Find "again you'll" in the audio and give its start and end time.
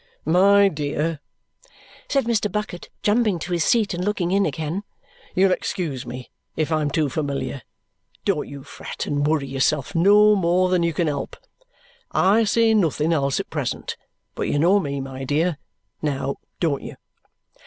4.47-5.51